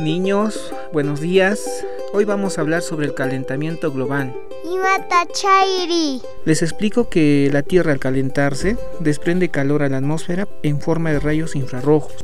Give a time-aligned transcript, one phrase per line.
[0.00, 1.84] Niños, buenos días.
[2.12, 4.34] Hoy vamos a hablar sobre el calentamiento global.
[6.44, 11.20] Les explico que la Tierra al calentarse desprende calor a la atmósfera en forma de
[11.20, 12.14] rayos infrarrojos.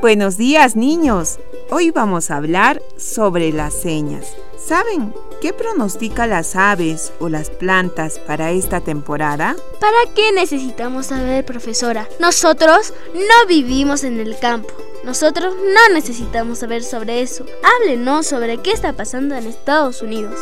[0.00, 1.40] Buenos días niños.
[1.70, 4.36] Hoy vamos a hablar sobre las señas.
[4.56, 9.56] ¿Saben qué pronostica las aves o las plantas para esta temporada?
[9.80, 12.08] ¿Para qué necesitamos saber, profesora?
[12.20, 14.72] Nosotros no vivimos en el campo.
[15.04, 17.46] Nosotros no necesitamos saber sobre eso.
[17.62, 20.38] Háblenos sobre qué está pasando en Estados Unidos.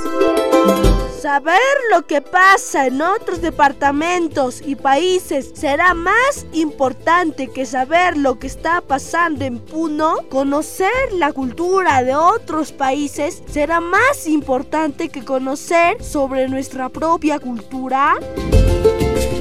[1.26, 1.58] Saber
[1.92, 8.46] lo que pasa en otros departamentos y países será más importante que saber lo que
[8.46, 10.18] está pasando en Puno.
[10.28, 18.14] Conocer la cultura de otros países será más importante que conocer sobre nuestra propia cultura.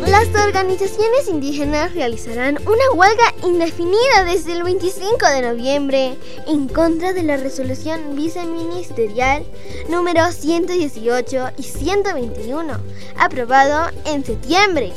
[0.08, 6.16] Las organizaciones indígenas realizarán una huelga indefinida desde el 25 de noviembre
[6.48, 9.44] en contra de la resolución viceministerial
[9.90, 12.74] número 118 y 121,
[13.18, 14.94] aprobado en septiembre,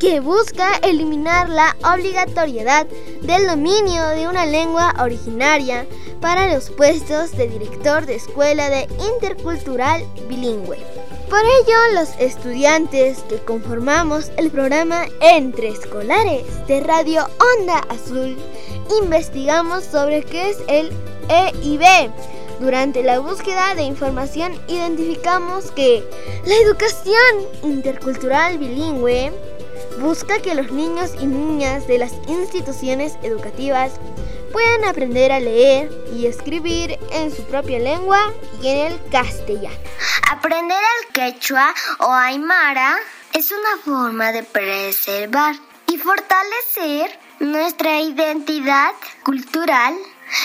[0.00, 2.88] que busca eliminar la obligatoriedad
[3.22, 5.86] del dominio de una lengua originaria
[6.20, 10.97] para los puestos de director de escuela de intercultural bilingüe.
[11.30, 18.34] Por ello, los estudiantes que conformamos el programa Entre Escolares de Radio Onda Azul
[19.02, 20.90] investigamos sobre qué es el
[21.28, 22.10] EIB.
[22.60, 26.02] Durante la búsqueda de información identificamos que
[26.46, 29.30] la educación intercultural bilingüe
[30.00, 33.92] busca que los niños y niñas de las instituciones educativas
[34.50, 38.32] puedan aprender a leer y escribir en su propia lengua
[38.62, 39.76] y en el castellano.
[40.38, 42.96] Aprender el quechua o aymara
[43.32, 45.56] es una forma de preservar
[45.88, 48.92] y fortalecer nuestra identidad
[49.24, 49.96] cultural.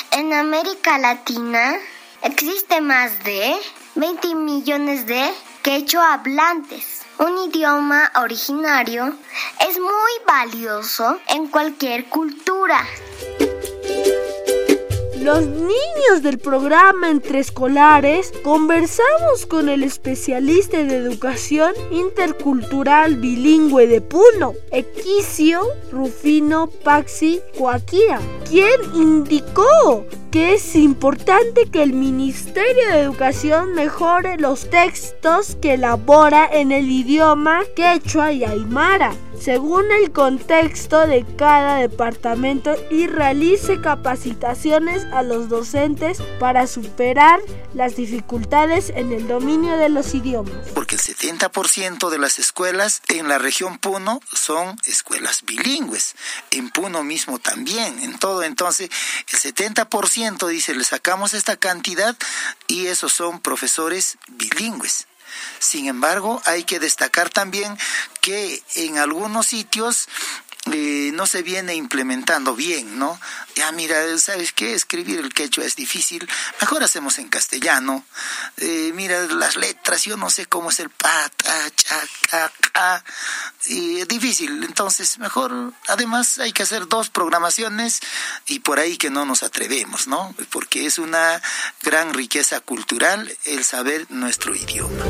[0.09, 1.75] En América Latina
[2.23, 3.55] existe más de
[3.93, 5.31] 20 millones de
[5.61, 7.03] quechua hablantes.
[7.19, 9.15] Un idioma originario
[9.59, 12.83] es muy valioso en cualquier cultura.
[15.23, 24.01] Los niños del programa Entre Escolares conversamos con el especialista de educación intercultural bilingüe de
[24.01, 25.61] Puno, Equicio
[25.93, 28.19] Rufino Paxi Coaquira,
[28.49, 36.49] quien indicó que es importante que el Ministerio de Educación mejore los textos que elabora
[36.51, 39.13] en el idioma quechua y aymara
[39.43, 47.41] según el contexto de cada departamento y realice capacitaciones a los docentes para superar
[47.73, 50.53] las dificultades en el dominio de los idiomas.
[50.73, 56.15] Porque el 70% de las escuelas en la región Puno son escuelas bilingües.
[56.51, 58.43] En Puno mismo también, en todo.
[58.43, 58.89] Entonces,
[59.27, 62.15] el 70% dice, le sacamos esta cantidad
[62.67, 65.07] y esos son profesores bilingües.
[65.59, 67.77] Sin embargo, hay que destacar también
[68.21, 70.07] que en algunos sitios
[71.13, 73.19] no se viene implementando bien, ¿no?
[73.55, 74.73] Ya mira, ¿sabes qué?
[74.73, 76.27] Escribir el quechua es difícil,
[76.59, 78.05] mejor hacemos en castellano.
[78.57, 83.03] Eh, mira, las letras, yo no sé cómo es el pata, cha,
[83.65, 87.99] y es difícil, entonces mejor, además hay que hacer dos programaciones
[88.47, 90.35] y por ahí que no nos atrevemos, ¿no?
[90.49, 91.41] Porque es una
[91.81, 95.03] gran riqueza cultural el saber nuestro idioma.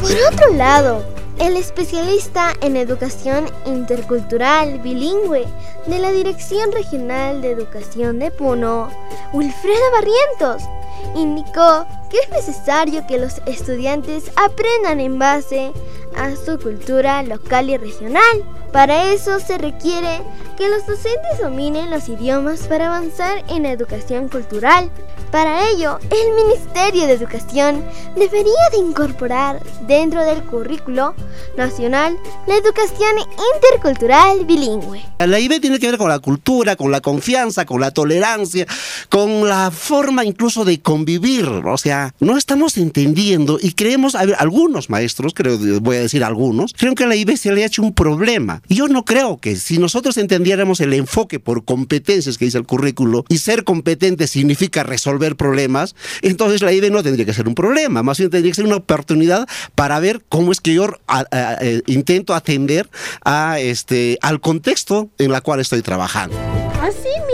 [0.00, 5.44] Por otro lado, el especialista en educación intercultural bilingüe
[5.86, 8.88] de la Dirección Regional de Educación de Puno,
[9.32, 10.68] Wilfredo Barrientos,
[11.14, 15.72] indicó que es necesario que los estudiantes aprendan en base
[16.16, 18.44] a su cultura local y regional.
[18.72, 20.20] Para eso se requiere
[20.56, 24.90] que los docentes dominen los idiomas para avanzar en la educación cultural,
[25.30, 27.84] para ello, el Ministerio de Educación
[28.14, 31.14] debería de incorporar dentro del currículo
[31.56, 32.16] nacional
[32.46, 33.10] la educación
[33.54, 35.02] intercultural bilingüe.
[35.18, 38.66] La IB tiene que ver con la cultura, con la confianza, con la tolerancia,
[39.08, 41.46] con la forma incluso de convivir.
[41.46, 46.94] O sea, no estamos entendiendo y creemos, algunos maestros, creo, voy a decir algunos, creen
[46.94, 48.62] que a la IB se le ha hecho un problema.
[48.68, 53.24] Yo no creo que si nosotros entendiéramos el enfoque por competencias que dice el currículo
[53.28, 58.02] y ser competente significa resolver problemas, entonces la IBE no tendría que ser un problema,
[58.02, 60.88] más bien tendría que ser una oportunidad para ver cómo es que yo
[61.32, 62.88] eh, intento atender
[63.24, 66.55] a este, al contexto en la cual estoy trabajando.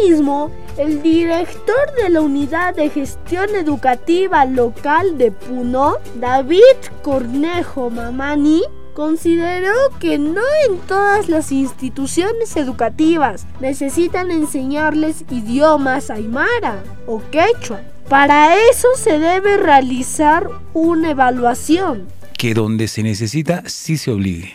[0.03, 6.61] Asimismo, el director de la Unidad de Gestión Educativa Local de Puno, David
[7.03, 8.63] Cornejo Mamani,
[8.95, 17.81] consideró que no en todas las instituciones educativas necesitan enseñarles idiomas aymara o quechua.
[18.09, 22.09] Para eso se debe realizar una evaluación.
[22.37, 24.53] Que donde se necesita sí se obligue.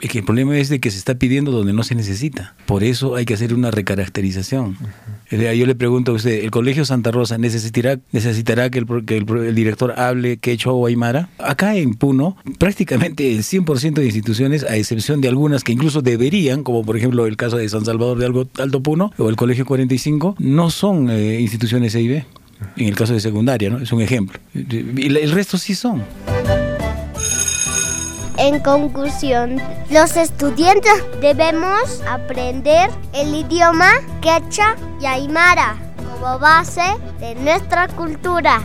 [0.00, 2.54] Es que el problema es de que se está pidiendo donde no se necesita.
[2.66, 4.76] Por eso hay que hacer una recaracterización.
[5.30, 10.36] Yo le pregunto a usted, ¿el Colegio Santa Rosa necesitará, necesitará que, el, director hable
[10.36, 11.30] quechua o aymara?
[11.38, 16.62] Acá en Puno, prácticamente el 100% de instituciones, a excepción de algunas que incluso deberían,
[16.62, 20.36] como por ejemplo el caso de San Salvador de Alto Puno o el Colegio 45,
[20.38, 22.24] no son eh, instituciones EIB.
[22.76, 23.78] En el caso de secundaria, ¿no?
[23.78, 24.38] Es un ejemplo.
[24.54, 26.02] Y el resto sí son.
[28.36, 29.60] En conclusión,
[29.90, 33.90] los estudiantes debemos aprender el idioma
[34.20, 38.60] quechua y aymara como base de nuestra cultura.